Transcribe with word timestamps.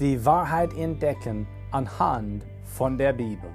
die 0.00 0.24
Wahrheit 0.24 0.74
entdecken 0.76 1.46
anhand 1.70 2.44
von 2.64 2.98
der 2.98 3.12
Bibel. 3.12 3.50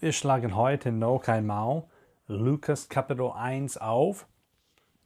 Wir 0.00 0.12
schlagen 0.12 0.56
heute 0.56 0.90
noch 0.90 1.28
einmal 1.28 1.84
Lukas 2.26 2.88
Kapitel 2.88 3.30
1 3.30 3.78
auf. 3.78 4.26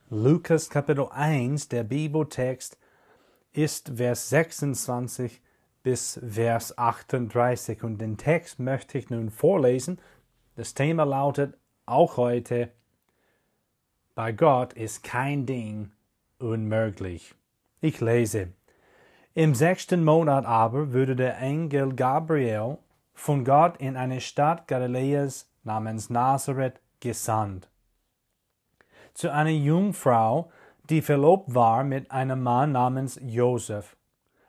Lukas 0.09 0.70
Kapitel 0.70 1.09
1, 1.10 1.68
der 1.68 1.84
Bibeltext, 1.84 2.78
ist 3.52 3.92
Vers 3.96 4.30
26 4.30 5.42
bis 5.82 6.20
Vers 6.26 6.76
38 6.78 7.82
und 7.82 7.98
den 7.98 8.16
Text 8.16 8.59
möchte 8.59 8.96
ich 8.96 9.10
nun 9.10 9.30
vorlesen. 9.30 9.98
Das 10.56 10.74
Thema 10.74 11.04
lautet 11.04 11.59
auch 11.84 12.16
heute 12.16 12.70
bei 14.15 14.32
Gott 14.32 14.74
ist 14.74 15.02
kein 15.02 15.46
Ding 15.46 15.93
unmöglich. 16.38 17.35
Ich 17.80 18.01
lese. 18.01 18.49
Im 19.35 19.54
sechsten 19.54 20.04
Monat 20.04 20.45
aber 20.45 20.93
wurde 20.93 21.16
der 21.16 21.38
Engel 21.38 21.95
Gabriel 21.95 22.79
von 23.15 23.45
Gott 23.45 23.79
in 23.79 23.96
eine 23.96 24.21
Stadt 24.21 24.69
Galiläas 24.69 25.51
namens 25.65 26.10
Nazareth 26.10 26.80
gesandt. 27.01 27.69
Zu 29.15 29.32
einer 29.32 29.51
Jungfrau, 29.51 30.51
die 30.91 31.01
verlobt 31.01 31.54
war 31.54 31.85
mit 31.85 32.10
einem 32.10 32.43
Mann 32.43 32.73
namens 32.73 33.19
Josef 33.23 33.97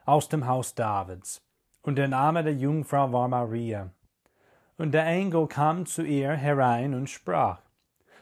aus 0.05 0.27
dem 0.27 0.47
Haus 0.47 0.75
Davids. 0.75 1.41
Und 1.81 1.95
der 1.95 2.07
Name 2.07 2.43
der 2.43 2.53
Jungfrau 2.53 3.11
war 3.11 3.27
Maria. 3.27 3.91
Und 4.77 4.91
der 4.91 5.05
Engel 5.05 5.47
kam 5.47 5.85
zu 5.85 6.01
ihr 6.03 6.31
herein 6.31 6.93
und 6.93 7.09
sprach, 7.09 7.62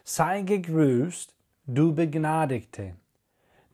Sei 0.04 0.42
gegrüßt, 0.42 1.32
du 1.66 1.94
Begnadigte. 1.94 2.96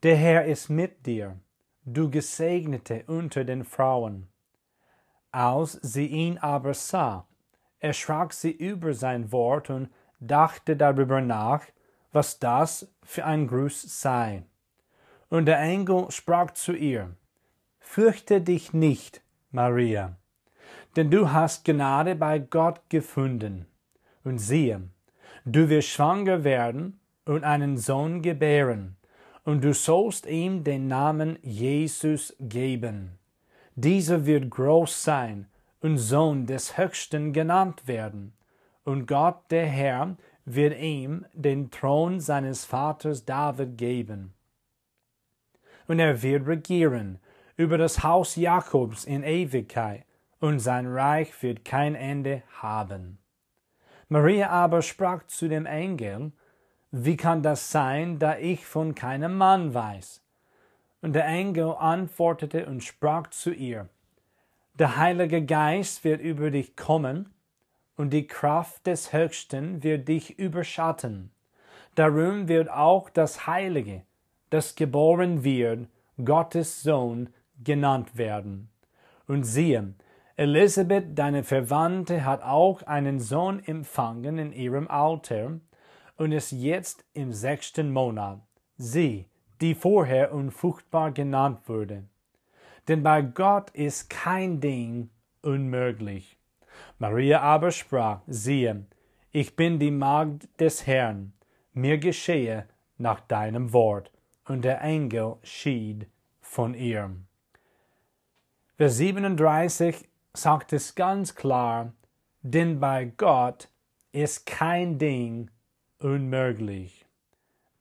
Der 0.03 0.15
Herr 0.15 0.45
ist 0.45 0.69
mit 0.69 1.07
dir, 1.07 1.39
du 1.87 2.11
Gesegnete 2.11 3.05
unter 3.07 3.45
den 3.45 3.65
Frauen. 3.65 4.29
Als 5.33 5.73
sie 5.81 6.07
ihn 6.07 6.37
aber 6.37 6.75
sah, 6.75 7.27
erschrak 7.81 8.35
sie 8.35 8.51
über 8.51 8.93
sein 8.93 9.33
Wort 9.33 9.71
und 9.71 9.89
dachte 10.21 10.77
darüber 10.77 11.23
nach, 11.23 11.65
was 12.13 12.39
das 12.39 12.93
für 13.03 13.25
ein 13.25 13.47
Gruß 13.47 14.01
sei. 14.01 14.43
Und 15.31 15.47
der 15.47 15.61
Engel 15.61 16.11
sprach 16.11 16.51
zu 16.51 16.75
ihr, 16.75 17.17
Fürchte 17.81 18.43
dich 18.43 18.75
nicht, 18.75 19.23
Maria, 19.51 20.15
denn 20.95 21.11
du 21.11 21.33
hast 21.33 21.65
Gnade 21.65 22.15
bei 22.15 22.39
Gott 22.39 22.83
gefunden. 22.91 23.67
Und 24.25 24.39
siehe, 24.39 24.91
Du 25.45 25.69
wirst 25.69 25.89
schwanger 25.89 26.45
werden 26.45 27.01
und 27.25 27.45
einen 27.45 27.77
Sohn 27.77 28.23
gebären, 28.23 28.97
und 29.45 29.63
du 29.65 29.73
sollst 29.73 30.27
ihm 30.27 30.65
den 30.65 30.89
Namen 30.89 31.39
Jesus 31.43 32.37
geben. 32.39 33.19
Dieser 33.77 34.27
wird 34.27 34.51
groß 34.51 35.05
sein 35.05 35.47
und 35.81 35.99
Sohn 35.99 36.47
des 36.47 36.77
Höchsten 36.77 37.33
genannt 37.33 37.87
werden, 37.87 38.33
und 38.85 39.07
Gott 39.07 39.51
der 39.51 39.67
Herr 39.67 40.17
wird 40.45 40.79
ihm 40.79 41.27
den 41.33 41.71
Thron 41.71 42.21
seines 42.21 42.65
Vaters 42.65 43.25
David 43.25 43.77
geben. 43.79 44.35
Und 45.87 45.99
er 45.99 46.23
wird 46.23 46.47
regieren 46.47 47.19
über 47.57 47.79
das 47.79 48.03
Haus 48.03 48.37
Jakobs 48.37 49.05
in 49.05 49.23
Ewigkeit, 49.23 50.05
und 50.41 50.61
sein 50.61 50.87
Reich 50.87 51.43
wird 51.43 51.65
kein 51.65 51.95
Ende 51.95 52.43
haben. 52.61 53.19
Maria 54.09 54.49
aber 54.49 54.81
sprach 54.83 55.27
zu 55.27 55.49
dem 55.49 55.67
Engel, 55.67 56.33
Wie 56.91 57.17
kann 57.17 57.43
das 57.43 57.71
sein, 57.71 58.19
da 58.19 58.39
ich 58.39 58.65
von 58.65 58.95
keinem 58.95 59.37
Mann 59.37 59.75
weiß? 59.75 60.23
Und 61.03 61.13
der 61.13 61.27
Engel 61.27 61.75
antwortete 61.79 62.67
und 62.67 62.83
sprach 62.83 63.29
zu 63.29 63.53
ihr, 63.53 63.89
Der 64.75 64.97
Heilige 64.97 65.45
Geist 65.45 66.05
wird 66.05 66.21
über 66.21 66.51
dich 66.51 66.77
kommen, 66.77 67.35
und 67.97 68.11
die 68.11 68.29
Kraft 68.29 68.87
des 68.87 69.13
Höchsten 69.13 69.83
wird 69.83 70.07
dich 70.07 70.39
überschatten. 70.39 71.33
Darum 71.97 72.47
wird 72.47 72.71
auch 72.71 73.11
das 73.11 73.49
Heilige, 73.49 74.05
das 74.51 74.77
geboren 74.77 75.43
wird, 75.43 75.89
Gottes 76.25 76.83
Sohn 76.83 77.29
genannt 77.63 78.17
werden. 78.17 78.71
Und 79.27 79.43
siehe, 79.43 79.95
Elisabeth, 80.39 81.19
deine 81.19 81.43
Verwandte, 81.43 82.25
hat 82.25 82.45
auch 82.45 82.83
einen 82.85 83.19
Sohn 83.19 83.59
empfangen 83.59 84.39
in 84.39 84.53
ihrem 84.53 84.87
Alter 84.87 85.59
und 86.17 86.31
ist 86.31 86.53
jetzt 86.53 87.05
im 87.13 87.33
sechsten 87.33 87.93
Monat. 87.93 88.39
Sie, 88.77 89.27
die 89.61 89.75
vorher 89.75 90.33
unfruchtbar 90.33 91.11
genannt 91.11 91.69
wurde. 91.69 92.05
Denn 92.87 93.03
bei 93.03 93.21
Gott 93.21 93.71
ist 93.71 94.11
kein 94.11 94.61
Ding 94.61 95.11
unmöglich. 95.43 96.39
Maria 97.01 97.41
aber 97.41 97.73
sprach, 97.73 98.21
siehe, 98.29 98.87
ich 99.33 99.57
bin 99.57 99.81
die 99.81 99.91
Magd 99.91 100.49
des 100.61 100.87
Herrn, 100.87 101.33
mir 101.73 101.99
geschehe 101.99 102.69
nach 102.97 103.19
deinem 103.19 103.73
Wort. 103.73 104.13
Und 104.47 104.65
der 104.65 104.83
Engel 104.83 105.39
schied 105.43 106.07
von 106.41 106.75
ihr. 106.75 107.11
Vers 108.77 108.99
37 108.99 110.08
sagt 110.35 110.73
es 110.73 110.95
ganz 110.95 111.35
klar, 111.35 111.93
denn 112.43 112.81
bei 112.81 113.07
Gott 113.17 113.69
ist 114.13 114.47
kein 114.47 114.99
Ding 114.99 115.51
unmöglich. 115.99 117.07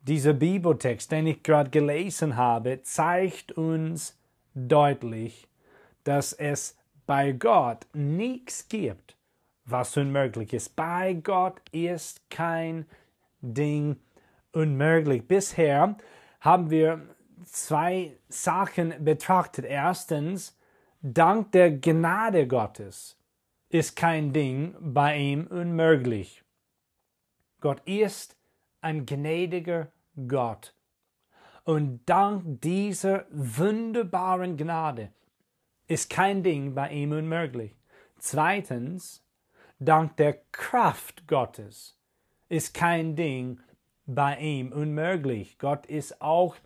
Dieser 0.01 0.33
Bibeltext, 0.33 1.11
den 1.11 1.27
ich 1.27 1.43
gerade 1.43 1.69
gelesen 1.69 2.35
habe, 2.37 2.81
zeigt 2.81 3.51
uns 3.51 4.17
deutlich, 4.55 5.47
dass 6.03 6.33
es 6.33 6.77
bei 7.05 7.33
Gott 7.33 7.85
nichts 7.93 8.67
gibt, 8.67 9.17
was 9.65 9.95
unmöglich 9.97 10.53
ist. 10.53 10.75
Bei 10.75 11.13
Gott 11.13 11.61
ist 11.71 12.29
kein 12.29 12.85
Ding 13.41 13.97
unmöglich. 14.53 15.27
Bisher 15.27 15.97
haben 16.39 16.69
wir 16.69 17.01
zwei 17.45 18.17
Sachen 18.29 18.93
betrachtet. 19.03 19.65
Erstens, 19.65 20.56
Dank 21.13 21.53
der 21.53 21.71
Gnade 21.71 22.47
Gottes 22.47 23.17
ist 23.69 23.95
kein 23.95 24.33
Ding 24.33 24.75
bei 24.81 25.15
ihm 25.15 25.47
unmöglich. 25.47 26.43
Gott 27.61 27.79
ist 27.85 28.35
ein 28.81 29.05
gnädiger 29.05 29.89
Gott. 30.27 30.75
Und 31.63 32.01
dank 32.07 32.59
dieser 32.61 33.25
wunderbaren 33.31 34.57
Gnade 34.57 35.13
ist 35.87 36.09
kein 36.09 36.43
Ding 36.43 36.75
bei 36.75 36.89
ihm 36.89 37.13
unmöglich. 37.13 37.73
Zweitens, 38.17 39.23
dank 39.79 40.17
der 40.17 40.33
Kraft 40.51 41.25
Gottes 41.25 41.97
ist 42.49 42.73
kein 42.73 43.15
Ding 43.15 43.61
bei 44.05 44.37
ihm 44.39 44.73
unmöglich. 44.73 45.57
Gott 45.57 45.85
ist 45.85 46.21
auch 46.21 46.57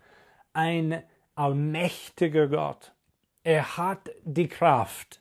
ein 0.52 1.00
allmächtiger 1.36 2.48
Gott. 2.48 2.92
Er 3.44 3.76
hat 3.76 4.10
die 4.24 4.48
Kraft. 4.48 5.20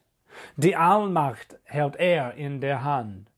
Die 0.55 0.75
Allmacht 0.75 1.57
hält 1.63 1.95
er 1.95 2.35
in 2.35 2.61
der 2.61 2.83
Hand. 2.83 3.31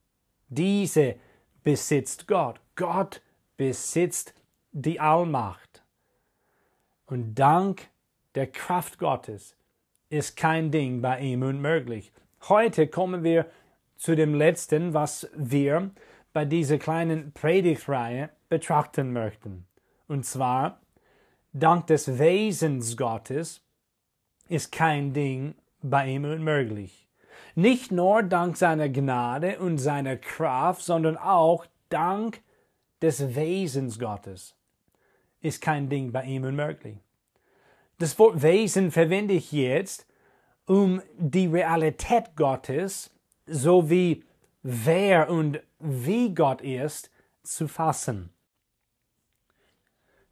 Diese 0.50 1.16
besitzt 1.64 2.28
Gott. 2.28 2.60
Gott 2.76 3.22
besitzt 3.56 4.34
die 4.72 5.00
Allmacht. 5.00 5.84
Und 7.06 7.36
dank 7.36 7.88
der 8.36 8.48
Kraft 8.48 8.98
Gottes 8.98 9.56
ist 10.10 10.36
kein 10.36 10.72
Ding 10.72 11.02
bei 11.02 11.20
ihm 11.20 11.44
unmöglich. 11.44 12.12
Heute 12.50 12.88
kommen 12.88 13.24
wir 13.24 13.46
zu 13.96 14.16
dem 14.16 14.36
letzten, 14.36 14.94
was 14.94 15.30
wir 15.36 15.92
bei 16.34 16.44
dieser 16.46 16.78
kleinen 16.78 17.32
Predigtreihe 17.32 18.30
betrachten 18.50 19.14
möchten. 19.14 19.66
Und 20.08 20.26
zwar, 20.26 20.82
dank 21.54 21.88
des 21.88 22.20
Wesens 22.20 22.98
Gottes 22.98 23.63
ist 24.50 24.72
kein 24.72 25.14
Ding 25.14 25.56
bei 25.82 26.08
ihm 26.08 26.26
unmöglich. 26.26 27.08
Nicht 27.56 27.92
nur 27.92 28.24
dank 28.24 28.58
seiner 28.58 28.90
Gnade 28.90 29.60
und 29.60 29.78
seiner 29.78 30.18
Kraft, 30.18 30.82
sondern 30.82 31.18
auch 31.18 31.66
dank 31.90 32.42
des 33.02 33.36
Wesens 33.36 34.00
Gottes. 34.00 34.56
ist 35.42 35.62
kein 35.62 35.90
Ding 35.90 36.12
bei 36.12 36.24
ihm 36.24 36.46
unmöglich. 36.46 36.98
Das 38.00 38.18
Wort 38.18 38.42
Wesen 38.42 38.92
verwende 38.92 39.34
ich 39.34 39.52
jetzt, 39.52 40.08
um 40.66 41.02
die 41.18 41.48
Realität 41.48 42.36
Gottes 42.36 43.12
sowie 43.46 44.24
wer 44.64 45.30
und 45.30 45.62
wie 45.80 46.34
Gott 46.34 46.62
ist 46.62 47.12
zu 47.44 47.68
fassen. 47.68 48.30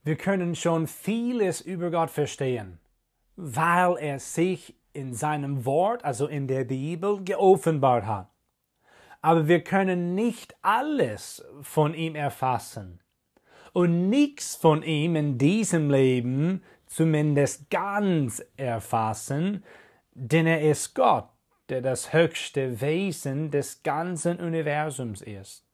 Wir 0.04 0.16
können 0.16 0.56
schon 0.56 0.88
vieles 0.88 1.62
über 1.62 1.92
Gott 1.92 2.10
verstehen, 2.10 2.80
weil 3.44 3.98
er 3.98 4.20
sich 4.20 4.76
in 4.94 5.16
seinem 5.16 5.66
Wort, 5.66 6.06
also 6.06 6.28
in 6.28 6.48
der 6.48 6.64
Bibel, 6.64 7.24
geoffenbart 7.24 8.06
hat. 8.06 8.30
Aber 9.22 9.48
wir 9.48 9.64
können 9.64 10.14
nicht 10.14 10.56
alles 10.62 11.44
von 11.64 11.96
ihm 11.96 12.14
erfassen 12.14 13.00
und 13.74 14.10
nichts 14.10 14.56
von 14.56 14.84
ihm 14.84 15.16
in 15.16 15.40
diesem 15.40 15.90
Leben 15.90 16.62
zumindest 16.86 17.72
ganz 17.72 18.44
erfassen, 18.58 19.64
denn 20.14 20.46
er 20.46 20.62
ist 20.62 20.94
Gott, 20.94 21.28
der 21.70 21.82
das 21.82 22.14
höchste 22.14 22.80
Wesen 22.80 23.50
des 23.50 23.82
ganzen 23.82 24.40
Universums 24.40 25.22
ist. 25.22 25.66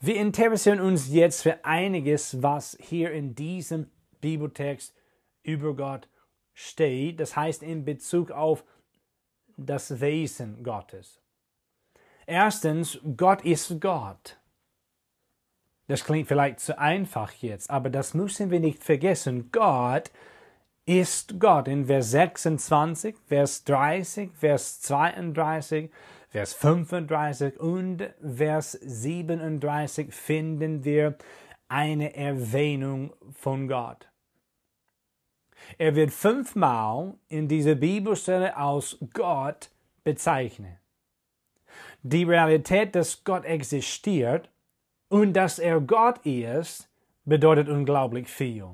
Wir 0.00 0.16
interessieren 0.16 0.80
uns 0.80 1.12
jetzt 1.12 1.42
für 1.42 1.64
einiges, 1.64 2.42
was 2.42 2.76
hier 2.80 3.12
in 3.12 3.36
diesem 3.36 3.90
Bibeltext 4.20 4.92
über 5.44 5.76
Gott 5.76 6.08
steht, 6.54 7.20
das 7.20 7.36
heißt 7.36 7.62
in 7.62 7.84
Bezug 7.84 8.30
auf 8.30 8.64
das 9.56 10.00
Wesen 10.00 10.62
Gottes. 10.62 11.20
Erstens, 12.26 12.98
Gott 13.16 13.44
ist 13.44 13.80
Gott. 13.80 14.38
Das 15.88 16.04
klingt 16.04 16.28
vielleicht 16.28 16.60
zu 16.60 16.78
einfach 16.78 17.32
jetzt, 17.32 17.68
aber 17.70 17.90
das 17.90 18.14
müssen 18.14 18.50
wir 18.50 18.60
nicht 18.60 18.82
vergessen. 18.82 19.50
Gott 19.52 20.10
ist 20.86 21.38
Gott. 21.38 21.68
In 21.68 21.86
Vers 21.86 22.12
26, 22.12 23.16
Vers 23.26 23.64
30, 23.64 24.32
Vers 24.32 24.80
32 24.80 25.90
Vers 26.32 26.54
35 26.54 27.60
und 27.60 28.08
Vers 28.22 28.72
37 28.72 30.14
finden 30.14 30.82
wir 30.82 31.18
eine 31.68 32.16
Erwähnung 32.16 33.12
von 33.32 33.68
Gott. 33.68 34.08
Er 35.78 35.94
wird 35.94 36.10
fünfmal 36.10 37.14
in 37.28 37.48
dieser 37.48 37.74
Bibelstelle 37.74 38.56
als 38.56 38.98
Gott 39.12 39.70
bezeichnet. 40.04 40.78
Die 42.02 42.24
Realität, 42.24 42.94
dass 42.94 43.22
Gott 43.24 43.44
existiert 43.44 44.50
und 45.08 45.34
dass 45.34 45.58
er 45.58 45.80
Gott 45.80 46.18
ist, 46.26 46.88
bedeutet 47.24 47.68
unglaublich 47.68 48.28
viel. 48.28 48.68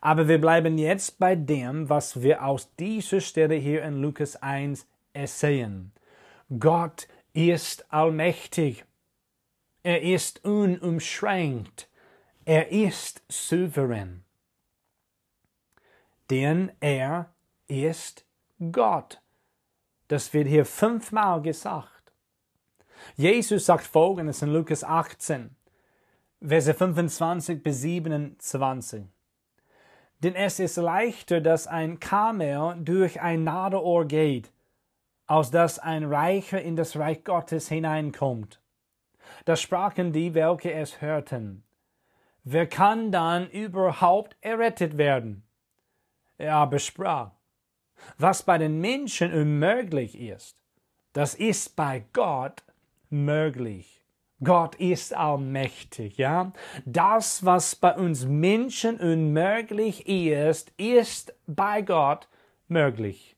Aber 0.00 0.28
wir 0.28 0.40
bleiben 0.40 0.78
jetzt 0.78 1.18
bei 1.18 1.36
dem, 1.36 1.88
was 1.88 2.22
wir 2.22 2.44
aus 2.44 2.74
dieser 2.76 3.20
Stelle 3.20 3.54
hier 3.54 3.82
in 3.84 4.02
Lukas 4.02 4.36
1 4.36 4.86
ersehen. 5.12 5.92
Gott 6.58 7.08
ist 7.32 7.90
allmächtig. 7.92 8.84
Er 9.82 10.02
ist 10.02 10.44
unumschränkt. 10.44 11.88
Er 12.44 12.70
ist 12.70 13.22
souverän. 13.28 14.23
Denn 16.30 16.72
er 16.80 17.34
ist 17.66 18.24
Gott. 18.72 19.20
Das 20.08 20.32
wird 20.32 20.48
hier 20.48 20.64
fünfmal 20.64 21.42
gesagt. 21.42 22.12
Jesus 23.16 23.66
sagt 23.66 23.86
folgendes 23.86 24.42
in 24.42 24.50
Lukas 24.50 24.84
18, 24.84 25.54
Verse 26.40 26.74
25 26.74 27.62
bis 27.62 27.80
27. 27.80 29.04
Denn 30.22 30.34
es 30.34 30.58
ist 30.58 30.76
leichter, 30.76 31.40
dass 31.40 31.66
ein 31.66 32.00
Kamel 32.00 32.76
durch 32.80 33.20
ein 33.20 33.44
Naderohr 33.44 34.06
geht, 34.06 34.52
aus 35.26 35.50
das 35.50 35.78
ein 35.78 36.04
Reicher 36.04 36.60
in 36.60 36.76
das 36.76 36.96
Reich 36.96 37.24
Gottes 37.24 37.68
hineinkommt. 37.68 38.60
Da 39.44 39.56
sprachen 39.56 40.12
die, 40.12 40.34
welche 40.34 40.72
es 40.72 41.00
hörten. 41.00 41.62
Wer 42.42 42.66
kann 42.66 43.10
dann 43.10 43.48
überhaupt 43.50 44.36
errettet 44.42 44.98
werden? 44.98 45.43
Er 46.38 46.56
aber 46.56 46.78
sprach, 46.78 47.30
was 48.18 48.42
bei 48.42 48.58
den 48.58 48.80
Menschen 48.80 49.32
unmöglich 49.32 50.18
ist, 50.18 50.62
das 51.12 51.34
ist 51.34 51.76
bei 51.76 52.04
Gott 52.12 52.64
möglich. 53.08 54.04
Gott 54.42 54.74
ist 54.74 55.14
allmächtig, 55.14 56.18
ja? 56.18 56.52
Das, 56.84 57.44
was 57.44 57.76
bei 57.76 57.94
uns 57.94 58.26
Menschen 58.26 58.98
unmöglich 58.98 60.06
ist, 60.08 60.72
ist 60.76 61.34
bei 61.46 61.82
Gott 61.82 62.28
möglich. 62.66 63.36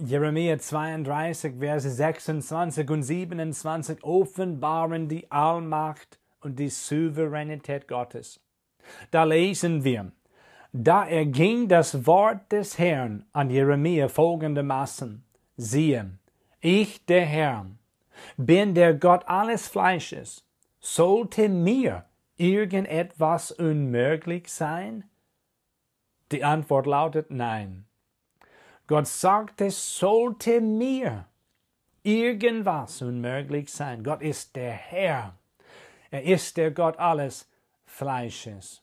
Jeremia 0.00 0.58
32, 0.58 1.58
Verse 1.58 1.90
26 1.90 2.88
und 2.88 3.02
27 3.02 4.04
offenbaren 4.04 5.08
die 5.08 5.28
Allmacht 5.30 6.20
und 6.40 6.58
die 6.58 6.68
Souveränität 6.68 7.88
Gottes. 7.88 8.40
Da 9.10 9.24
lesen 9.24 9.82
wir, 9.82 10.12
da 10.80 11.04
erging 11.04 11.66
das 11.66 12.06
Wort 12.06 12.52
des 12.52 12.78
Herrn 12.78 13.24
an 13.32 13.50
Jeremia 13.50 14.06
folgendermaßen, 14.06 15.24
siehe, 15.56 16.12
ich, 16.60 17.04
der 17.06 17.26
Herr, 17.26 17.66
bin 18.36 18.76
der 18.76 18.94
Gott 18.94 19.24
alles 19.26 19.66
Fleisches. 19.66 20.44
Sollte 20.78 21.48
mir 21.48 22.04
irgendetwas 22.36 23.50
unmöglich 23.50 24.48
sein? 24.52 25.02
Die 26.30 26.44
Antwort 26.44 26.86
lautet 26.86 27.32
nein. 27.32 27.84
Gott 28.86 29.08
sagt, 29.08 29.60
es 29.60 29.98
sollte 29.98 30.60
mir 30.60 31.26
irgendwas 32.04 33.02
unmöglich 33.02 33.68
sein. 33.72 34.04
Gott 34.04 34.22
ist 34.22 34.54
der 34.54 34.72
Herr. 34.72 35.34
Er 36.12 36.22
ist 36.22 36.56
der 36.56 36.70
Gott 36.70 37.00
alles 37.00 37.50
Fleisches. 37.84 38.80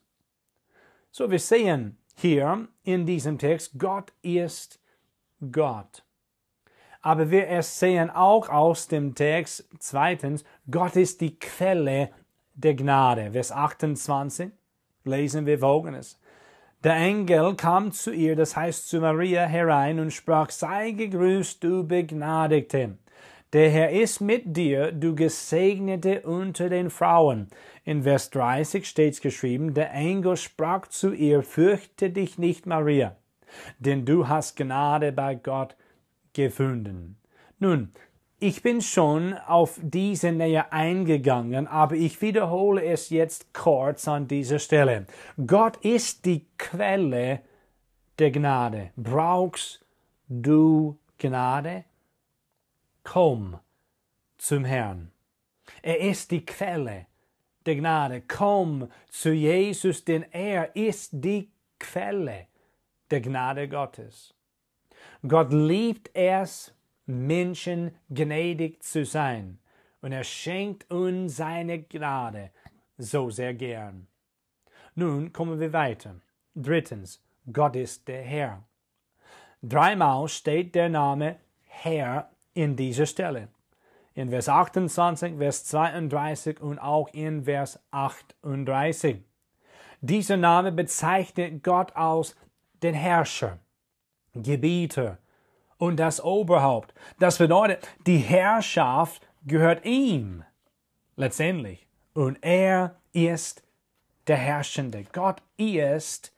So, 1.18 1.32
wir 1.32 1.40
sehen 1.40 1.98
hier 2.18 2.68
in 2.84 3.06
diesem 3.06 3.38
Text, 3.38 3.80
Gott 3.80 4.12
ist 4.22 4.82
Gott. 5.50 6.04
Aber 7.02 7.32
wir 7.32 7.64
sehen 7.64 8.10
auch 8.10 8.50
aus 8.50 8.90
dem 8.90 9.16
Text 9.16 9.66
zweitens, 9.80 10.44
Gott 10.70 10.98
ist 10.98 11.22
die 11.22 11.40
Quelle 11.40 12.10
der 12.54 12.76
Gnade. 12.76 13.32
Vers 13.32 13.54
28 13.54 14.52
lesen 15.06 15.46
wir 15.46 15.60
folgendes. 15.60 16.20
Der 16.84 16.98
Engel 16.98 17.56
kam 17.56 17.94
zu 17.94 18.12
ihr, 18.12 18.36
das 18.36 18.58
heißt 18.58 18.90
zu 18.90 19.00
Maria, 19.00 19.46
herein 19.46 20.02
und 20.02 20.12
sprach, 20.12 20.50
sei 20.50 20.92
gegrüßt, 20.92 21.64
du 21.64 21.88
Begnadigte. 21.88 22.98
Der 23.56 23.70
Herr 23.70 23.90
ist 23.92 24.20
mit 24.20 24.58
dir, 24.58 24.92
du 24.92 25.16
Gesegnete 25.16 26.24
unter 26.24 26.68
den 26.68 26.90
Frauen. 26.90 27.48
In 27.86 28.04
Vers 28.04 28.30
30 28.32 28.86
steht's 28.86 29.22
geschrieben, 29.22 29.74
der 29.74 29.94
Engel 29.94 30.36
sprach 30.36 30.88
zu 30.88 31.14
ihr, 31.14 31.42
fürchte 31.42 32.10
dich 32.10 32.38
nicht, 32.38 32.66
Maria, 32.66 33.16
denn 33.80 34.04
du 34.04 34.28
hast 34.28 34.58
Gnade 34.58 35.14
bei 35.14 35.36
Gott 35.36 35.78
gefunden. 36.34 37.16
Nun, 37.58 37.94
ich 38.42 38.62
bin 38.62 38.82
schon 38.82 39.34
auf 39.48 39.80
diese 39.82 40.34
Nähe 40.34 40.74
eingegangen, 40.74 41.66
aber 41.66 41.96
ich 41.96 42.22
wiederhole 42.22 42.84
es 42.84 43.10
jetzt 43.10 43.54
kurz 43.54 44.06
an 44.10 44.28
dieser 44.28 44.60
Stelle. 44.60 45.06
Gott 45.48 45.78
ist 45.78 46.26
die 46.26 46.46
Quelle 46.58 47.40
der 48.20 48.32
Gnade. 48.32 48.90
Brauchst 48.98 49.80
du 50.28 50.98
Gnade? 51.18 51.86
Komm 53.06 53.60
zum 54.38 54.66
Herrn. 54.66 55.12
Er 55.82 56.02
ist 56.02 56.32
die 56.32 56.46
Quelle 56.46 57.06
der 57.66 57.76
Gnade. 57.78 58.24
Komm 58.28 58.90
zu 59.10 59.32
Jesus, 59.32 60.04
denn 60.04 60.24
er 60.32 60.76
ist 60.76 61.12
die 61.14 61.52
Quelle 61.80 62.48
der 63.12 63.22
Gnade 63.22 63.70
Gottes. 63.70 64.34
Gott 65.26 65.54
liebt 65.54 66.10
es, 66.14 66.74
Menschen 67.06 67.96
gnädig 68.10 68.84
zu 68.84 69.06
sein. 69.06 69.60
Und 70.02 70.12
er 70.12 70.24
schenkt 70.24 70.92
uns 70.92 71.38
seine 71.38 71.84
Gnade 71.84 72.52
so 72.98 73.30
sehr 73.30 73.54
gern. 73.54 74.08
Nun 74.96 75.32
kommen 75.32 75.60
wir 75.60 75.74
weiter. 75.74 76.16
Drittens, 76.56 77.24
Gott 77.52 77.76
ist 77.76 78.08
der 78.08 78.24
Herr. 78.24 78.64
Dreimal 79.62 80.28
steht 80.28 80.74
der 80.74 80.90
Name 80.90 81.38
Herr 81.64 82.35
in 82.56 82.76
dieser 82.76 83.06
Stelle. 83.06 83.50
In 84.16 84.32
Vers 84.32 84.50
28, 84.50 85.38
Vers 85.38 85.66
32 85.66 86.60
und 86.62 86.80
auch 86.80 87.10
in 87.14 87.44
Vers 87.44 87.80
38. 87.92 89.18
Dieser 90.02 90.38
Name 90.38 90.72
bezeichnet 90.72 91.64
Gott 91.64 91.96
als 91.96 92.36
den 92.82 92.96
Herrscher, 92.96 93.60
Gebieter, 94.34 95.20
und 95.78 95.98
das 95.98 96.24
Oberhaupt. 96.24 96.94
Das 97.20 97.38
bedeutet, 97.38 97.88
die 98.08 98.18
Herrschaft 98.18 99.28
gehört 99.46 99.86
ihm 99.86 100.44
letztendlich. 101.16 101.86
Und 102.14 102.38
er 102.42 102.96
ist 103.14 103.64
der 104.28 104.38
Herrschende. 104.38 105.06
Gott 105.12 105.42
ist 105.58 106.34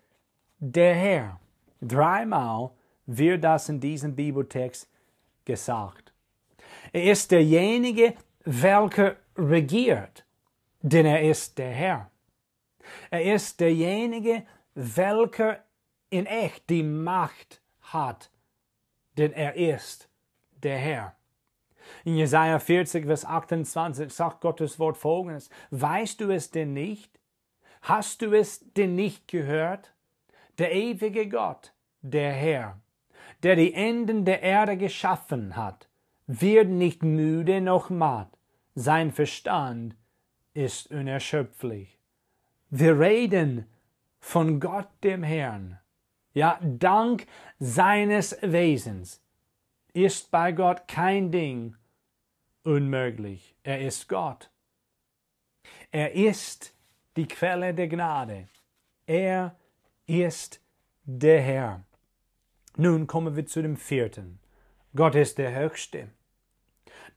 der 0.59 0.95
Herr. 0.95 1.39
Dreimal 1.81 2.71
wird 3.05 3.43
das 3.43 3.69
in 3.69 3.79
diesem 3.79 4.15
Bibeltext 4.15 4.89
gesagt. 5.45 6.06
Er 6.91 7.03
ist 7.11 7.31
derjenige, 7.31 8.13
welcher 8.43 9.17
regiert, 9.37 10.25
denn 10.81 11.05
er 11.05 11.21
ist 11.21 11.57
der 11.57 11.71
Herr. 11.71 12.11
Er 13.09 13.33
ist 13.33 13.59
derjenige, 13.59 14.45
welcher 14.73 15.63
in 16.09 16.25
echt 16.25 16.69
die 16.69 16.83
Macht 16.83 17.61
hat, 17.81 18.31
denn 19.17 19.33
er 19.33 19.55
ist 19.55 20.09
der 20.63 20.77
Herr. 20.77 21.15
In 22.03 22.15
Jesaja 22.15 22.59
40, 22.59 23.05
Vers 23.05 23.25
28 23.25 24.13
sagt 24.13 24.41
Gottes 24.41 24.79
Wort 24.79 24.97
folgendes: 24.97 25.49
Weißt 25.71 26.21
du 26.21 26.31
es 26.31 26.51
denn 26.51 26.73
nicht? 26.73 27.19
Hast 27.81 28.21
du 28.21 28.33
es 28.33 28.73
denn 28.73 28.95
nicht 28.95 29.27
gehört? 29.27 29.93
Der 30.57 30.73
ewige 30.73 31.29
Gott, 31.29 31.73
der 32.01 32.33
Herr, 32.33 32.79
der 33.43 33.55
die 33.55 33.73
Enden 33.73 34.25
der 34.25 34.41
Erde 34.41 34.75
geschaffen 34.75 35.55
hat, 35.55 35.87
wird 36.27 36.67
nicht 36.67 37.03
müde 37.03 37.61
noch 37.61 37.89
matt. 37.89 38.37
Sein 38.75 39.11
Verstand 39.11 39.95
ist 40.53 40.91
unerschöpflich. 40.91 41.97
Wir 42.69 42.99
reden 42.99 43.65
von 44.19 44.59
Gott 44.59 44.89
dem 45.03 45.23
Herrn. 45.23 45.79
Ja, 46.33 46.59
dank 46.61 47.25
seines 47.59 48.37
Wesens 48.41 49.23
ist 49.93 50.29
bei 50.29 50.51
Gott 50.51 50.87
kein 50.87 51.31
Ding 51.31 51.75
unmöglich. 52.63 53.55
Er 53.63 53.81
ist 53.81 54.07
Gott. 54.07 54.51
Er 55.91 56.13
ist 56.13 56.75
die 57.15 57.27
Quelle 57.27 57.73
der 57.73 57.87
Gnade. 57.87 58.47
Er 59.07 59.55
ist 60.05 60.61
der 61.03 61.41
Herr. 61.41 61.83
Nun 62.75 63.07
kommen 63.07 63.35
wir 63.35 63.45
zu 63.47 63.61
dem 63.61 63.77
vierten. 63.77 64.39
Gott 64.95 65.15
ist 65.15 65.37
der 65.37 65.55
Höchste. 65.55 66.09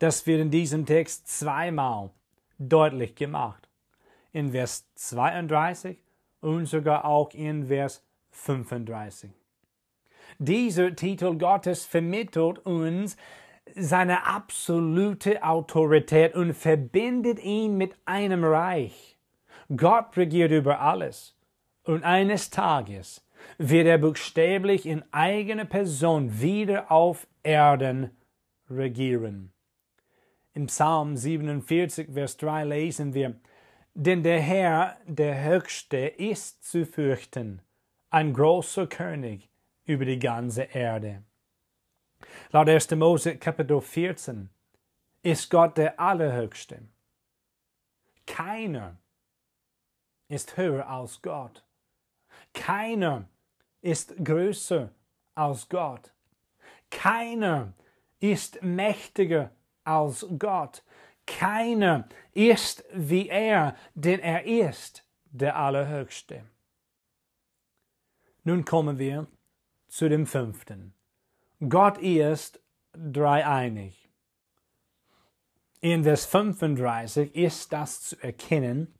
Das 0.00 0.26
wird 0.26 0.40
in 0.40 0.50
diesem 0.50 0.87
Text 0.87 1.28
zweimal 1.28 2.11
deutlich 2.59 3.14
gemacht. 3.14 3.69
In 4.33 4.52
Vers 4.52 4.87
32 4.95 5.99
und 6.40 6.64
sogar 6.66 7.04
auch 7.04 7.35
in 7.35 7.66
Vers 7.69 8.02
35. 8.30 9.30
Dieser 10.38 10.97
Titel 10.97 11.37
Gottes 11.37 11.85
vermittelt 11.85 12.61
uns 12.61 13.19
seine 13.76 14.26
absolute 14.26 15.42
Autorität 15.42 16.35
und 16.35 16.54
verbindet 16.54 17.38
ihn 17.38 17.76
mit 17.76 17.95
einem 18.07 18.42
Reich. 18.42 19.19
Gott 19.76 20.16
regiert 20.16 20.50
über 20.50 20.80
alles. 20.80 21.37
Und 21.85 22.04
eines 22.04 22.49
Tages 22.49 23.26
wird 23.59 23.87
er 23.87 23.99
buchstäblich 23.99 24.87
in 24.87 25.04
eigener 25.12 25.66
Person 25.66 26.40
wieder 26.40 26.90
auf 26.90 27.26
Erden 27.42 28.16
regieren. 28.71 29.52
Im 30.52 30.66
Psalm 30.66 31.16
47, 31.16 32.12
Vers 32.12 32.37
3 32.38 32.64
lesen 32.64 33.14
wir, 33.14 33.38
Denn 33.95 34.23
der 34.23 34.40
Herr, 34.40 34.97
der 35.07 35.45
Höchste, 35.45 35.99
ist 35.99 36.64
zu 36.64 36.85
fürchten, 36.87 37.62
ein 38.11 38.33
großer 38.33 38.88
König 38.88 39.49
über 39.85 40.04
die 40.04 40.19
ganze 40.19 40.62
Erde. 40.62 41.23
Laut 42.50 42.69
1. 42.69 42.90
Mose 42.92 43.37
Kapitel 43.37 43.80
14 43.80 44.50
ist 45.23 45.50
Gott 45.50 45.76
der 45.78 46.00
Allerhöchste. 46.00 46.83
Keiner 48.26 48.97
ist 50.28 50.57
höher 50.57 50.88
als 50.88 51.23
Gott. 51.23 51.64
Keiner 52.54 53.28
ist 53.83 54.16
größer 54.25 54.90
als 55.35 55.69
Gott. 55.69 56.12
Keiner 56.90 57.73
ist 58.19 58.62
mächtiger 58.62 59.50
als 59.90 60.26
Gott. 60.38 60.82
Keiner 61.26 62.09
ist 62.32 62.85
wie 62.92 63.28
er, 63.28 63.76
denn 63.94 64.20
er 64.20 64.44
ist 64.44 65.04
der 65.30 65.56
Allerhöchste. 65.56 66.44
Nun 68.44 68.64
kommen 68.64 68.99
wir 68.99 69.26
zu 69.88 70.09
dem 70.09 70.26
fünften. 70.26 70.94
Gott 71.68 71.99
ist 71.99 72.61
dreieinig. 72.92 74.09
In 75.80 76.04
Vers 76.04 76.26
35 76.26 77.35
ist 77.35 77.73
das 77.73 78.02
zu 78.02 78.23
erkennen, 78.23 78.94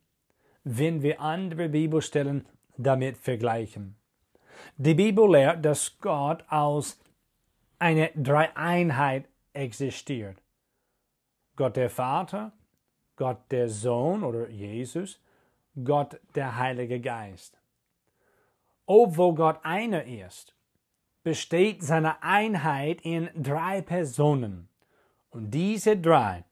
wenn 0.63 1.01
wir 1.01 1.19
andere 1.19 1.69
Bibelstellen 1.69 2.47
damit 2.77 3.17
vergleichen. 3.17 3.95
Die 4.77 4.93
Bibel 4.93 5.29
lehrt, 5.31 5.65
dass 5.65 5.97
Gott 5.99 6.43
aus 6.49 6.99
einer 7.79 8.09
Dreieinheit 8.15 9.27
existiert. 9.53 10.37
Gott 11.55 11.75
der 11.75 11.89
Vater, 11.89 12.51
Gott 13.15 13.39
der 13.51 13.69
Sohn 13.69 14.23
oder 14.23 14.49
Jesus, 14.49 15.19
Gott 15.83 16.19
der 16.35 16.57
Heilige 16.57 16.99
Geist. 16.99 17.59
Obwohl 18.85 19.35
Gott 19.35 19.59
einer 19.63 20.03
ist, 20.03 20.55
besteht 21.23 21.83
seine 21.83 22.21
Einheit 22.23 23.01
in 23.01 23.29
drei 23.35 23.81
Personen. 23.81 24.67
Und 25.29 25.51
diese 25.51 25.97
drei, 25.97 26.43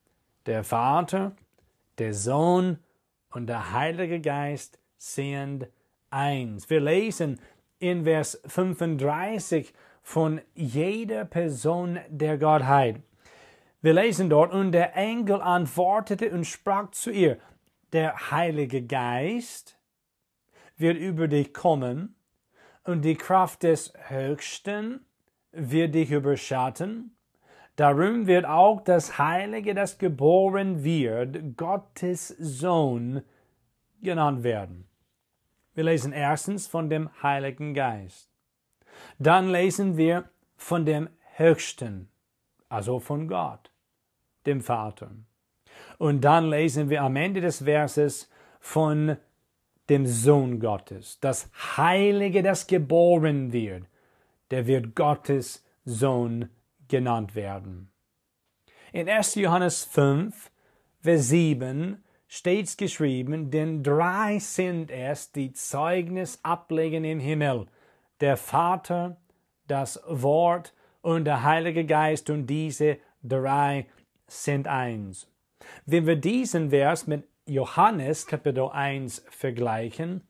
der 0.46 0.64
Vater, 0.64 1.32
der 1.98 2.14
Sohn 2.14 2.78
und 3.32 3.46
der 3.46 3.72
Heilige 3.72 4.20
Geist, 4.20 4.78
sind 4.96 5.66
eins. 6.10 6.70
Wir 6.70 6.80
lesen 6.80 7.40
in 7.78 8.04
Vers 8.04 8.40
35 8.46 9.72
von 10.02 10.40
jeder 10.54 11.24
Person 11.24 11.98
der 12.08 12.38
Gottheit. 12.38 13.02
Wir 13.82 13.94
lesen 13.94 14.28
dort, 14.28 14.52
und 14.52 14.72
der 14.72 14.94
Engel 14.94 15.40
antwortete 15.40 16.30
und 16.32 16.44
sprach 16.44 16.90
zu 16.90 17.10
ihr, 17.10 17.38
der 17.92 18.30
Heilige 18.30 18.82
Geist 18.82 19.78
wird 20.76 20.98
über 20.98 21.28
dich 21.28 21.52
kommen 21.54 22.14
und 22.84 23.02
die 23.02 23.16
Kraft 23.16 23.62
des 23.62 23.92
Höchsten 24.08 25.04
wird 25.52 25.94
dich 25.94 26.10
überschatten. 26.10 27.16
Darum 27.76 28.26
wird 28.26 28.44
auch 28.44 28.82
das 28.82 29.18
Heilige, 29.18 29.74
das 29.74 29.98
geboren 29.98 30.84
wird, 30.84 31.56
Gottes 31.56 32.28
Sohn 32.28 33.22
genannt 34.02 34.42
werden. 34.42 34.86
Wir 35.74 35.84
lesen 35.84 36.12
erstens 36.12 36.66
von 36.66 36.90
dem 36.90 37.08
Heiligen 37.22 37.72
Geist. 37.72 38.30
Dann 39.18 39.50
lesen 39.50 39.96
wir 39.96 40.28
von 40.56 40.84
dem 40.84 41.08
Höchsten, 41.36 42.10
also 42.70 42.98
von 43.00 43.28
Gott, 43.28 43.70
dem 44.46 44.62
Vater. 44.62 45.10
Und 45.98 46.22
dann 46.22 46.48
lesen 46.48 46.88
wir 46.88 47.02
am 47.02 47.16
Ende 47.16 47.42
des 47.42 47.64
Verses 47.64 48.30
von 48.60 49.18
dem 49.90 50.06
Sohn 50.06 50.60
Gottes, 50.60 51.18
das 51.20 51.50
Heilige, 51.76 52.42
das 52.42 52.66
geboren 52.66 53.52
wird, 53.52 53.84
der 54.50 54.66
wird 54.66 54.94
Gottes 54.94 55.64
Sohn 55.84 56.48
genannt 56.88 57.34
werden. 57.34 57.90
In 58.92 59.08
1. 59.08 59.34
Johannes 59.34 59.84
5, 59.84 60.50
Vers 61.00 61.28
7 61.28 62.02
steht 62.28 62.78
geschrieben, 62.78 63.50
denn 63.50 63.82
drei 63.82 64.38
sind 64.38 64.90
es, 64.90 65.32
die 65.32 65.52
Zeugnis 65.52 66.38
ablegen 66.44 67.04
im 67.04 67.18
Himmel, 67.18 67.66
der 68.20 68.36
Vater, 68.36 69.16
das 69.66 70.00
Wort 70.06 70.72
und 71.02 71.24
der 71.24 71.42
Heilige 71.42 71.84
Geist, 71.84 72.30
und 72.30 72.46
diese 72.46 72.98
drei 73.22 73.86
sind 74.26 74.68
eins. 74.68 75.26
Wenn 75.86 76.06
wir 76.06 76.16
diesen 76.16 76.70
Vers 76.70 77.06
mit 77.06 77.24
Johannes 77.46 78.26
Kapitel 78.26 78.68
1 78.68 79.24
vergleichen, 79.30 80.26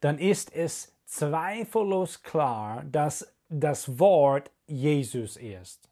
dann 0.00 0.18
ist 0.18 0.54
es 0.54 0.96
zweifellos 1.04 2.22
klar, 2.22 2.84
dass 2.84 3.34
das 3.48 3.98
Wort 3.98 4.50
Jesus 4.66 5.36
ist. 5.36 5.88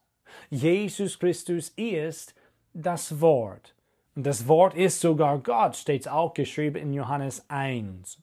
Jesus 0.49 1.19
Christus 1.19 1.69
ist 1.69 2.33
das 2.73 3.19
Wort. 3.19 3.75
Und 4.15 4.25
das 4.25 4.47
Wort 4.47 4.73
ist 4.73 5.01
sogar 5.01 5.39
Gott, 5.39 5.75
steht 5.75 6.07
auch 6.07 6.33
geschrieben 6.33 6.77
in 6.77 6.93
Johannes 6.93 7.45
1. 7.49 8.21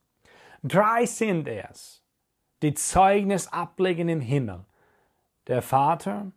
Drei 0.62 1.06
sind 1.06 1.46
es, 1.48 2.02
die 2.62 2.74
Zeugnis 2.74 3.48
ablegen 3.48 4.08
im 4.08 4.20
Himmel. 4.20 4.64
Der 5.46 5.62
Vater, 5.62 6.32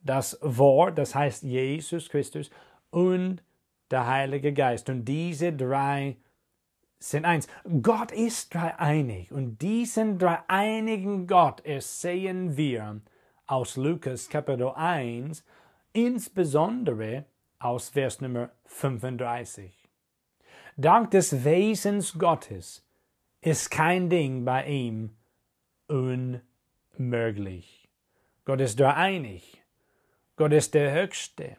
das 0.00 0.38
Wort, 0.40 0.98
das 0.98 1.14
heißt 1.14 1.42
Jesus 1.42 2.08
Christus, 2.08 2.50
und 2.90 3.42
der 3.90 4.06
Heilige 4.06 4.52
Geist. 4.52 4.88
Und 4.88 5.04
diese 5.04 5.52
drei 5.52 6.16
sind 6.98 7.24
eins. 7.24 7.48
Gott 7.82 8.12
ist 8.12 8.54
dreieinig. 8.54 9.32
Und 9.32 9.60
diesen 9.60 10.18
dreieinigen 10.18 11.26
Gott 11.26 11.64
ersehen 11.64 12.56
wir 12.56 13.00
aus 13.46 13.76
Lukas 13.76 14.28
Kapitel 14.28 14.70
1, 14.70 15.44
insbesondere 15.92 17.26
aus 17.58 17.90
Vers 17.90 18.20
Nummer 18.20 18.50
35. 18.64 19.88
Dank 20.76 21.10
des 21.10 21.44
Wesens 21.44 22.18
Gottes 22.18 22.84
ist 23.40 23.70
kein 23.70 24.08
Ding 24.08 24.44
bei 24.44 24.66
ihm 24.66 25.16
unmöglich. 25.86 27.83
Gott 28.44 28.60
ist 28.60 28.78
dreieinig. 28.78 29.62
Gott 30.36 30.52
ist 30.52 30.74
der 30.74 30.92
Höchste. 30.92 31.56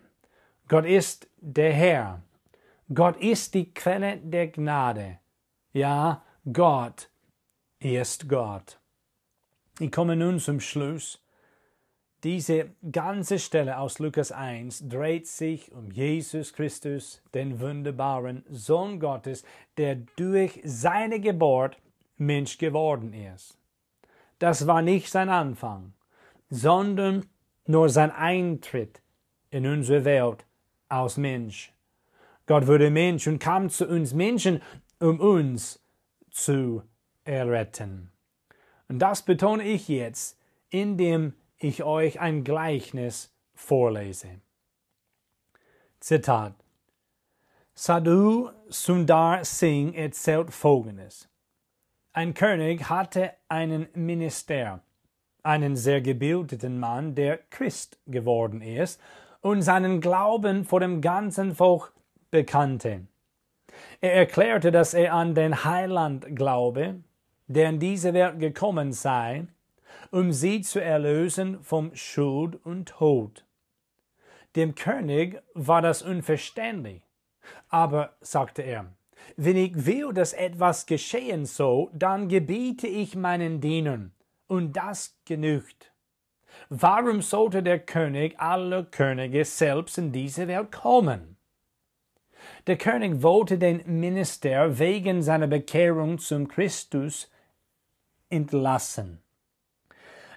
Gott 0.67 0.85
ist 0.85 1.27
der 1.37 1.73
Herr. 1.73 2.21
Gott 2.93 3.17
ist 3.17 3.53
die 3.53 3.73
Quelle 3.73 4.17
der 4.17 4.47
Gnade. 4.47 5.19
Ja, 5.73 6.23
Gott 6.51 7.09
ist 7.79 8.29
Gott. 8.29 8.79
Ich 9.79 9.91
komme 9.91 10.15
nun 10.15 10.39
zum 10.39 10.59
Schluss. 10.59 11.21
Diese 12.23 12.71
ganze 12.91 13.39
Stelle 13.39 13.77
aus 13.77 13.99
Lukas 13.99 14.31
1 14.31 14.87
dreht 14.89 15.27
sich 15.27 15.71
um 15.71 15.91
Jesus 15.91 16.53
Christus, 16.53 17.21
den 17.33 17.59
wunderbaren 17.59 18.43
Sohn 18.49 18.99
Gottes, 18.99 19.43
der 19.77 19.95
durch 20.15 20.59
seine 20.63 21.19
Geburt 21.19 21.77
Mensch 22.17 22.57
geworden 22.57 23.13
ist. 23.13 23.57
Das 24.39 24.65
war 24.65 24.81
nicht 24.81 25.11
sein 25.11 25.29
Anfang, 25.29 25.93
sondern 26.49 27.25
nur 27.65 27.89
sein 27.89 28.11
Eintritt 28.11 29.01
in 29.49 29.65
unsere 29.65 30.05
Welt 30.05 30.45
als 30.89 31.17
Mensch. 31.17 31.73
Gott 32.45 32.67
wurde 32.67 32.91
Mensch 32.91 33.27
und 33.27 33.39
kam 33.39 33.69
zu 33.69 33.87
uns 33.87 34.13
Menschen, 34.13 34.61
um 34.99 35.19
uns 35.19 35.83
zu 36.29 36.83
erretten. 37.23 38.11
Und 38.87 38.99
das 38.99 39.23
betone 39.23 39.63
ich 39.63 39.87
jetzt, 39.87 40.39
indem 40.69 41.33
ich 41.57 41.83
euch 41.83 42.19
ein 42.19 42.43
Gleichnis 42.43 43.33
vorlese. 43.53 44.41
Zitat. 45.99 46.53
Sadhu 47.73 48.51
Sundar 48.69 49.43
Singh 49.43 49.97
erzählt 49.97 50.53
Folgendes. 50.53 51.27
Ein 52.13 52.33
König 52.33 52.89
hatte 52.89 53.33
einen 53.49 53.87
Minister, 53.93 54.81
einen 55.45 55.75
sehr 55.75 56.01
gebildeten 56.01 56.79
Mann, 56.79 57.15
der 57.15 57.39
Christ 57.49 57.99
geworden 58.07 58.61
ist 58.61 58.99
und 59.41 59.61
seinen 59.61 60.01
Glauben 60.01 60.65
vor 60.65 60.79
dem 60.79 61.01
ganzen 61.01 61.55
Volk 61.55 61.93
bekannte. 62.31 63.01
Er 64.01 64.13
erklärte, 64.13 64.71
dass 64.71 64.93
er 64.93 65.13
an 65.13 65.35
den 65.35 65.63
Heiland 65.63 66.35
glaube, 66.35 66.95
der 67.47 67.69
in 67.69 67.79
diese 67.79 68.13
Welt 68.13 68.39
gekommen 68.39 68.91
sei, 68.91 69.45
um 70.11 70.31
sie 70.31 70.61
zu 70.61 70.81
erlösen 70.81 71.63
vom 71.63 71.93
Schuld 71.95 72.63
und 72.65 72.89
Tod. 72.89 73.45
Dem 74.55 74.73
König 74.73 75.41
war 75.53 75.81
das 75.81 76.01
unverständlich. 76.01 77.01
Aber, 77.69 78.15
sagte 78.21 78.61
er, 78.61 78.85
wenn 79.37 79.57
ich 79.57 79.85
will, 79.85 80.13
dass 80.13 80.33
etwas 80.33 80.85
geschehen 80.85 81.45
soll, 81.45 81.89
dann 81.93 82.29
gebiete 82.29 82.87
ich 82.87 83.15
meinen 83.15 83.59
Dienern, 83.59 84.11
und 84.47 84.73
das 84.73 85.17
genügt. 85.25 85.91
Warum 86.69 87.21
sollte 87.21 87.61
der 87.61 87.79
König 87.79 88.39
aller 88.39 88.83
Könige 88.83 89.45
selbst 89.45 89.97
in 89.97 90.11
diese 90.11 90.47
Welt 90.47 90.71
kommen? 90.71 91.35
Der 92.67 92.77
König 92.77 93.21
wollte 93.21 93.57
den 93.57 93.81
Minister 93.99 94.77
wegen 94.79 95.21
seiner 95.21 95.47
Bekehrung 95.47 96.17
zum 96.17 96.47
Christus 96.47 97.29
entlassen. 98.29 99.21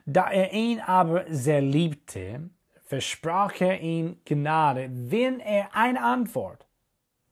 Da 0.06 0.30
er 0.30 0.52
ihn 0.52 0.80
aber 0.80 1.24
sehr 1.28 1.60
liebte, 1.60 2.48
versprach 2.84 3.60
er 3.60 3.80
ihm 3.80 4.18
Gnade, 4.24 4.88
wenn 4.90 5.40
er 5.40 5.74
eine 5.74 6.02
Antwort, 6.02 6.66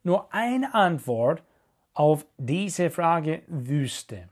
nur 0.03 0.33
eine 0.33 0.75
Antwort 0.75 1.43
auf 1.95 2.27
diese 2.37 2.91
Frage 2.91 3.43
wüsste. 3.47 4.29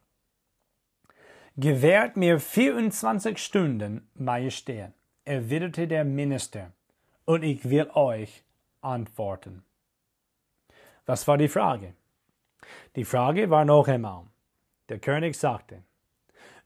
Gewährt 1.57 2.17
mir 2.17 2.41
24 2.41 3.39
Stunden, 3.39 4.09
Majestät, 4.15 4.91
erwiderte 5.25 5.87
der 5.87 6.05
Minister, 6.05 6.73
und 7.27 7.45
ich 7.45 7.71
will 7.71 7.89
euch 7.95 8.43
antworten. 8.81 9.63
Was 11.07 11.29
war 11.29 11.39
die 11.39 11.47
Frage? 11.47 11.95
Die 12.97 13.05
Frage 13.05 13.51
war 13.51 13.65
noch 13.65 13.87
einmal. 13.87 14.25
Der 14.89 14.99
König 14.99 15.37
sagte, 15.37 15.85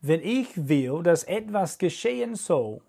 wenn 0.01 0.23
ich 0.23 0.69
will, 0.69 1.03
dass 1.03 1.25
etwas 1.25 1.77
geschehen 1.77 2.35
soll, 2.35 2.81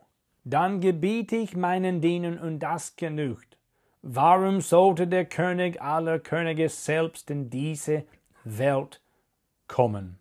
dann 0.45 0.79
gebiete 0.79 1.35
ich 1.35 1.57
meinen 1.57 1.99
Dienern 1.99 2.39
und 2.39 2.59
das 2.59 2.95
genügt. 2.95 3.57
Warum 4.01 4.61
sollte 4.61 5.05
der 5.05 5.25
König 5.25 5.81
aller 5.81 6.19
Könige 6.19 6.69
selbst 6.69 7.29
in 7.29 7.49
diese 7.49 8.05
Welt 8.45 9.01
kommen? 9.67 10.17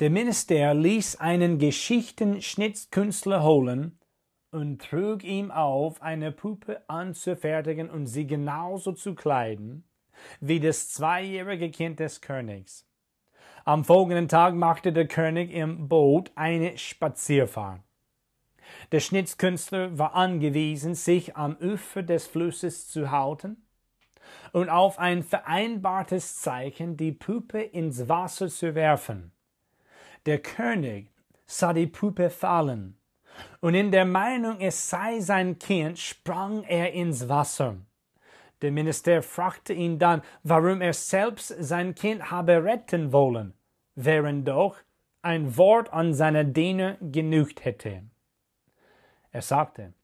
Der 0.00 0.10
Minister 0.10 0.74
ließ 0.74 1.16
einen 1.16 1.58
Geschichtenschnitzkünstler 1.58 3.42
holen 3.42 3.98
und 4.52 4.80
trug 4.80 5.24
ihm 5.24 5.50
auf, 5.50 6.00
eine 6.00 6.30
Puppe 6.30 6.88
anzufertigen 6.88 7.90
und 7.90 8.06
sie 8.06 8.24
genauso 8.24 8.92
zu 8.92 9.16
kleiden 9.16 9.82
wie 10.40 10.60
das 10.60 10.90
zweijährige 10.90 11.72
Kind 11.72 11.98
des 11.98 12.20
Königs. 12.20 12.86
Am 13.64 13.84
folgenden 13.84 14.28
Tag 14.28 14.54
machte 14.54 14.92
der 14.92 15.08
König 15.08 15.50
im 15.50 15.88
Boot 15.88 16.30
eine 16.36 16.78
Spazierfahrt. 16.78 17.80
Der 18.92 19.00
Schnitzkünstler 19.00 19.98
war 19.98 20.14
angewiesen, 20.14 20.94
sich 20.94 21.36
am 21.36 21.56
Ufer 21.56 22.04
des 22.04 22.28
Flusses 22.28 22.86
zu 22.86 23.10
halten 23.10 23.66
und 24.52 24.68
auf 24.68 25.00
ein 25.00 25.24
vereinbartes 25.24 26.36
Zeichen 26.36 26.96
die 26.96 27.12
Puppe 27.12 27.62
ins 27.62 28.08
Wasser 28.08 28.48
zu 28.48 28.76
werfen. 28.76 29.32
Der 30.28 30.40
König 30.40 31.10
sah 31.46 31.72
die 31.72 31.86
Puppe 31.86 32.28
fallen, 32.28 32.98
und 33.60 33.74
in 33.74 33.90
der 33.90 34.04
Meinung, 34.04 34.60
es 34.60 34.90
sei 34.90 35.20
sein 35.20 35.58
Kind, 35.58 35.98
sprang 35.98 36.64
er 36.64 36.92
ins 36.92 37.30
Wasser. 37.30 37.78
Der 38.60 38.70
Minister 38.70 39.22
fragte 39.22 39.72
ihn 39.72 39.98
dann, 39.98 40.20
warum 40.42 40.82
er 40.82 40.92
selbst 40.92 41.48
sein 41.58 41.94
Kind 41.94 42.30
habe 42.30 42.62
retten 42.62 43.10
wollen 43.10 43.54
während 43.94 44.46
doch 44.46 44.76
ein 45.22 45.56
Wort 45.56 45.90
an 45.94 46.12
seine 46.12 46.44
Diener 46.44 46.98
genügt 47.00 47.64
hätte. 47.64 48.02
Er 49.32 49.42
sagte, 49.42 49.94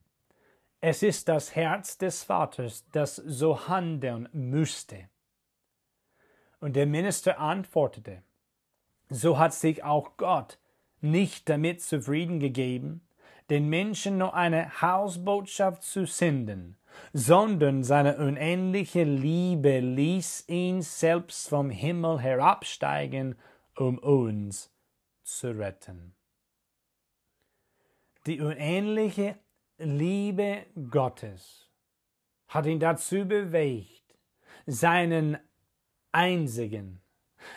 es 0.80 1.02
ist 1.02 1.28
das 1.28 1.54
Herz 1.54 1.98
des 1.98 2.24
Vaters, 2.24 2.86
das 2.92 3.16
so 3.16 3.68
handeln 3.68 4.26
müsste. 4.32 5.10
Und 6.60 6.76
der 6.76 6.86
Minister 6.86 7.38
antwortete, 7.38 8.22
so 9.14 9.38
hat 9.38 9.54
sich 9.54 9.84
auch 9.84 10.16
Gott 10.16 10.58
nicht 11.00 11.48
damit 11.48 11.82
zufrieden 11.82 12.40
gegeben, 12.40 13.06
den 13.50 13.68
Menschen 13.68 14.18
nur 14.18 14.34
eine 14.34 14.80
Hausbotschaft 14.80 15.82
zu 15.82 16.06
senden, 16.06 16.76
sondern 17.12 17.84
seine 17.84 18.16
unendliche 18.16 19.04
Liebe 19.04 19.80
ließ 19.80 20.48
ihn 20.48 20.82
selbst 20.82 21.48
vom 21.48 21.70
Himmel 21.70 22.20
herabsteigen 22.20 23.36
um 23.76 23.98
uns 23.98 24.72
zu 25.22 25.50
retten. 25.50 26.14
Die 28.26 28.40
unendliche 28.40 29.38
Liebe 29.78 30.66
Gottes 30.90 31.68
hat 32.48 32.66
ihn 32.66 32.78
dazu 32.78 33.26
bewegt, 33.26 34.16
seinen 34.66 35.38
einzigen, 36.12 37.02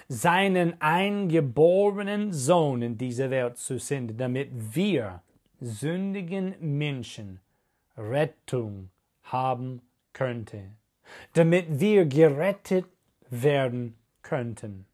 seinen 0.08 0.82
eingeborenen 0.82 2.34
Sohn 2.34 2.82
in 2.82 2.97
diese 2.97 3.30
Welt 3.30 3.58
zu 3.58 3.80
senden, 3.80 4.17
damit 4.17 4.50
wir 4.76 5.21
sündigen 5.60 6.56
Menschen 6.60 7.39
Rettung 7.97 8.89
haben 9.23 9.82
könnte, 10.13 10.63
damit 11.34 11.80
wir 11.80 12.06
gerettet 12.06 12.86
werden 13.30 13.97
könnten. 14.21 14.86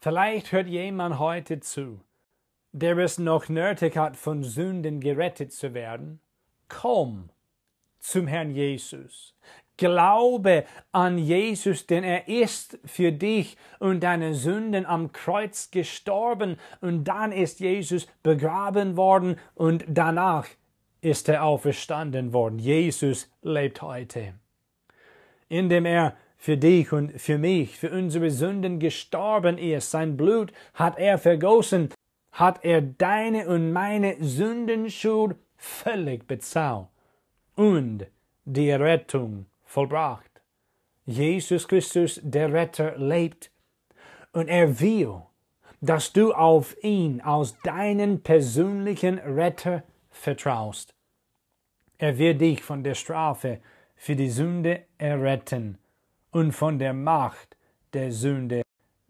Vielleicht 0.00 0.52
hört 0.52 0.68
jemand 0.68 1.18
heute 1.18 1.60
zu, 1.60 2.00
der 2.72 2.98
es 2.98 3.18
noch 3.18 3.48
nötig 3.48 3.96
hat, 3.96 4.16
von 4.16 4.42
Sünden 4.42 5.00
gerettet 5.00 5.52
zu 5.52 5.74
werden. 5.74 6.20
Komm 6.68 7.30
zum 8.00 8.26
Herrn 8.26 8.50
Jesus. 8.50 9.34
Glaube 9.76 10.64
an 10.92 11.18
Jesus, 11.18 11.86
denn 11.86 12.04
er 12.04 12.28
ist 12.28 12.78
für 12.84 13.10
dich 13.10 13.56
und 13.80 14.02
deine 14.02 14.34
Sünden 14.34 14.86
am 14.86 15.12
Kreuz 15.12 15.70
gestorben 15.70 16.58
und 16.80 17.04
dann 17.04 17.32
ist 17.32 17.60
Jesus 17.60 18.06
begraben 18.22 18.96
worden 18.96 19.36
und 19.54 19.84
danach 19.88 20.46
ist 21.00 21.28
er 21.28 21.44
auferstanden 21.44 22.32
worden. 22.32 22.58
Jesus 22.58 23.30
lebt 23.42 23.82
heute. 23.82 24.34
Indem 25.48 25.86
er 25.86 26.16
für 26.44 26.56
dich 26.56 26.92
und 26.92 27.18
für 27.20 27.38
mich, 27.38 27.78
für 27.78 27.90
unsere 27.90 28.30
Sünden 28.30 28.78
gestorben 28.78 29.56
ist. 29.56 29.90
Sein 29.90 30.16
Blut 30.16 30.52
hat 30.74 30.98
er 30.98 31.18
vergossen, 31.18 31.88
hat 32.32 32.64
er 32.64 32.82
deine 32.82 33.48
und 33.48 33.72
meine 33.72 34.16
Sündenschuld 34.22 35.36
völlig 35.56 36.26
bezahlt 36.26 36.88
und 37.56 38.06
die 38.44 38.72
Rettung 38.72 39.46
vollbracht. 39.74 40.40
Jesus 41.04 41.66
Christus, 41.66 42.20
der 42.22 42.52
Retter, 42.52 42.96
lebt 42.96 43.50
Und 44.32 44.48
er 44.48 44.80
will, 44.80 45.22
dass 45.80 46.12
du 46.12 46.32
auf 46.32 46.76
ihn 46.82 47.20
als 47.20 47.56
deinen 47.62 48.22
persönlichen 48.22 49.18
Retter 49.18 49.82
vertraust. 50.10 50.94
Er 51.98 52.18
wird 52.18 52.40
dich 52.40 52.62
von 52.62 52.82
der 52.82 52.94
Strafe 52.94 53.60
für 53.96 54.16
die 54.16 54.30
Sünde 54.30 54.84
erretten 54.98 55.78
und 56.30 56.52
von 56.52 56.78
der 56.78 56.92
Macht 56.92 57.56
der 57.92 58.12
Sünde 58.12 58.62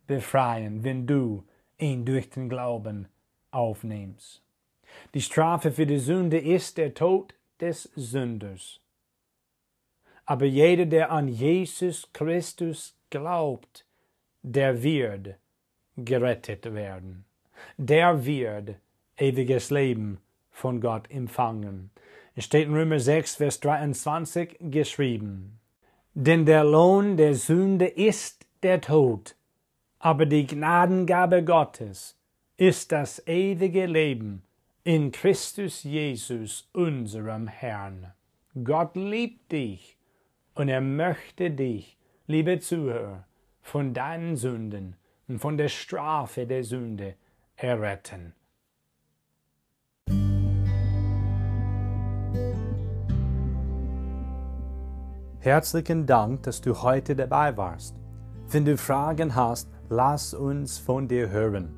befreien, 0.07 0.83
wenn 0.83 1.07
du 1.07 1.45
ihn 1.79 2.05
durch 2.05 2.29
den 2.31 2.49
Glauben 2.49 3.09
aufnimmst. 3.51 4.43
Die 5.15 5.23
Strafe 5.23 5.73
für 5.73 5.87
die 5.87 5.99
Sünde 5.99 6.39
ist 6.39 6.77
der 6.77 6.93
Tod 6.93 7.35
des 7.61 7.91
Sünders. 7.97 8.84
Aber 10.27 10.47
jeder, 10.47 10.87
der 10.87 11.11
an 11.11 11.29
Jesus 11.29 12.09
Christus 12.13 12.97
glaubt, 13.11 13.85
der 14.43 14.83
wird 14.83 15.37
gerettet 15.97 16.73
werden. 16.75 17.25
Der 17.77 18.25
wird 18.25 18.77
ewiges 19.17 19.71
Leben 19.71 20.19
von 20.51 20.81
Gott 20.81 21.11
empfangen. 21.11 21.91
Es 22.35 22.45
steht 22.45 22.67
in 22.67 22.75
Römer 22.75 22.99
6, 22.99 23.37
Vers 23.37 23.61
23 23.61 24.57
geschrieben. 24.61 25.61
Denn 26.15 26.47
der 26.47 26.65
Lohn 26.65 27.17
der 27.17 27.35
Sünde 27.35 27.87
ist 27.87 28.47
der 28.63 28.81
Tod, 28.81 29.37
aber 29.99 30.27
die 30.27 30.47
Gnadengabe 30.47 31.45
Gottes 31.45 32.17
ist 32.57 32.93
das 32.93 33.27
ewige 33.27 33.87
Leben 33.87 34.43
in 34.85 35.13
Christus 35.13 35.83
Jesus, 35.83 36.69
unserem 36.73 37.49
Herrn. 37.49 38.13
Gott 38.63 38.97
liebt 38.97 39.51
dich 39.51 39.97
und 40.55 40.69
er 40.69 40.81
möchte 40.81 41.51
dich, 41.51 41.99
liebe 42.27 42.59
Zuhörer, 42.61 43.27
von 43.61 43.93
deinen 43.95 44.37
Sünden 44.37 44.97
und 45.27 45.39
von 45.39 45.57
der 45.57 45.69
Strafe 45.69 46.47
der 46.47 46.65
Sünde 46.65 47.15
erretten. 47.57 48.35
Herzlichen 55.41 56.07
Dank, 56.07 56.45
dass 56.45 56.61
du 56.63 56.83
heute 56.83 57.15
dabei 57.15 57.55
warst. 57.57 57.95
Wenn 58.49 58.65
du 58.65 58.79
Fragen 58.79 59.35
hast, 59.35 59.69
lass 59.91 60.33
uns 60.33 60.79
von 60.79 61.07
dir 61.07 61.29
hören. 61.29 61.75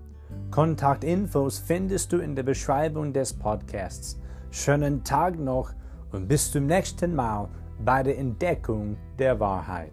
Kontaktinfos 0.51 1.59
findest 1.59 2.13
du 2.13 2.19
in 2.19 2.37
der 2.37 2.45
Beschreibung 2.45 3.13
des 3.13 3.33
Podcasts. 3.33 4.21
Schönen 4.51 5.03
Tag 5.03 5.39
noch 5.39 5.73
und 6.13 6.29
bis 6.29 6.53
zum 6.53 6.67
nächsten 6.67 7.15
Mal 7.15 7.49
bei 7.85 8.03
der 8.03 8.19
Entdeckung 8.19 8.97
der 9.19 9.39
Wahrheit. 9.39 9.93